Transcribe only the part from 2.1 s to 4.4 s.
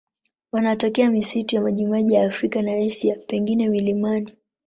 ya Afrika na Asia, pengine milimani.